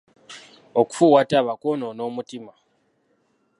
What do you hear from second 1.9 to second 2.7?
omutima.